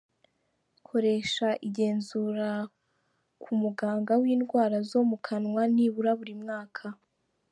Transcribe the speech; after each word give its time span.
Koresha 0.87 1.47
igenzura 1.67 2.49
ku 3.41 3.51
muganga 3.61 4.13
w’indwara 4.21 4.77
zo 4.89 5.01
mu 5.09 5.17
kanwa 5.25 5.61
nibura 5.73 6.11
buri 6.19 6.35
mwaka. 6.41 6.85